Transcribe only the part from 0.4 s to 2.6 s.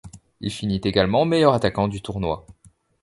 finit également meilleur attaquant du tournoi.